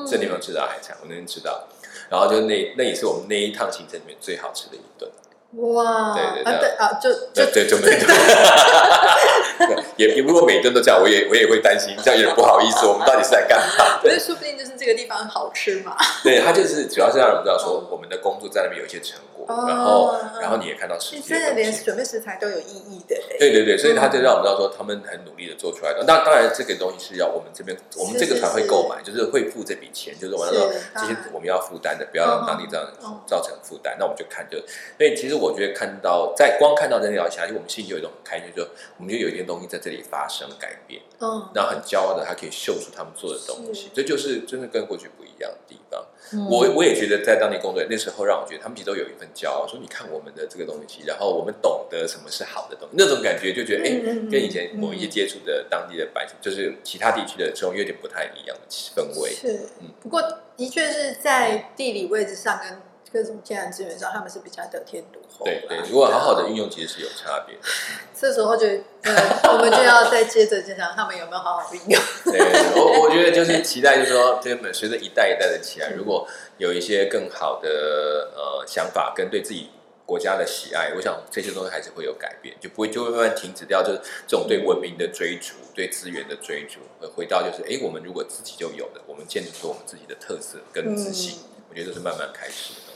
[0.10, 1.68] 这地方吃到海产，我那天吃到。
[2.10, 5.10] 然后就那那也是我们那一趟行程里面最好吃的一顿。
[5.58, 8.08] 哇，对对对啊，就就对就每顿，
[9.97, 12.86] 也 也如果每顿都这样，我也我也会担心，这样有点不好意思。
[12.86, 13.99] 我们到底是在干嘛？
[14.03, 15.95] 对，说不定就是这个地方好吃嘛。
[16.24, 23.16] 对他就是主要是让人知道说，我们的工作在那边有一些成果，然后然后你也看到实际，真的连准备食材都有意义的。
[23.39, 26.03] 对对对，所以他就让我们知道说，他们很努力的做出来的。
[26.05, 32.86] 那当然，这个东西是要我们这边我们这个团会购买，就是会付这笔钱，就是我们说这些我们要负担的，不要让当地这样
[33.26, 33.95] 造成负担。
[33.97, 34.58] 那我们就看就，
[34.97, 36.34] 所以其实我觉得看到。
[36.36, 38.62] 在光看到这条虾，就我们心里就有一种很开心，就
[38.98, 46.06] 我们就有一件东西在这里发生改变，嗯，那很骄傲的，他可以秀出他们做的东西，这就是真的跟过去不一样的地方。
[46.50, 53.89] 我我也觉得在当地工作那时候，让我觉得他们其实都有一份骄傲，说你看我们的这个东西，然后我们懂得什么是好的东西，那种感觉就觉得哎，
[54.30, 59.32] 跟以前某一些接触的当地的百姓，就是其他地区的这种有点不太一样的氛围。
[59.32, 60.22] 是，嗯，不过
[60.56, 62.87] 的确是在地理位置上跟。
[63.18, 65.43] 各种天然资源上，他们是比较得天独厚。
[65.43, 67.61] 对对，如果好好的运用，其实是有差别的。
[68.13, 71.99] 这时候就，我们就要再接着讲，他们有没有好好运用？
[72.26, 72.39] 对，
[72.76, 76.28] 我我觉得就是期待，就是说，这本随着一代一代的起来，如果
[76.59, 79.72] 有一些更好的呃想法跟对自己
[80.05, 92.87] 国家的喜爱，我想这些东西还是会有改变，就不会就会慢慢停止掉，就是这种对文明的追逐、对资源的追逐，会回到就是，哎，我们如果自己就有的，我们建立出我们自己的特色跟自信，我觉得这是慢慢开始的。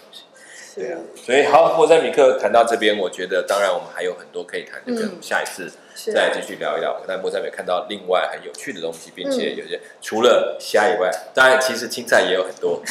[0.74, 5.70] 对啊，所以好，莫塞米克谈到这边，我觉得当然我们还有很多可以谈的，我们下一次
[6.14, 6.96] 再继续聊一聊。
[7.08, 12.82] 但莫塞米看到另外很有趣的东西，并且有些除了虾以外，当然其实青菜也有很多。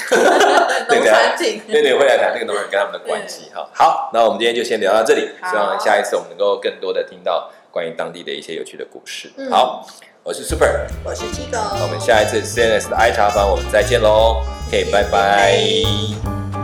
[0.91, 3.51] 农产品，对对，会来谈这个农产跟他们的关系。
[3.55, 9.31] 哈， 好，那我们今天就先聊到这里，希望下一次我们能够更多的听到关于当地的一些有趣的故事。
[9.51, 9.87] 好，
[10.22, 16.60] 我是 Super，我是七狗，我们下一次 CNS 的爱茶房我们再见喽，OK，拜拜。